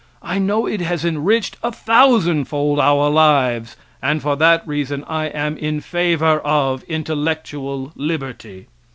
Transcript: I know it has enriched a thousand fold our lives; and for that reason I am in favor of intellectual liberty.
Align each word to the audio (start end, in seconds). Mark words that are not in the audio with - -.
I 0.23 0.39
know 0.39 0.65
it 0.65 0.81
has 0.81 1.05
enriched 1.05 1.57
a 1.61 1.71
thousand 1.71 2.45
fold 2.45 2.79
our 2.79 3.07
lives; 3.07 3.75
and 4.01 4.19
for 4.19 4.35
that 4.35 4.67
reason 4.67 5.03
I 5.07 5.25
am 5.27 5.55
in 5.59 5.79
favor 5.79 6.39
of 6.39 6.81
intellectual 6.87 7.91
liberty. 7.95 8.65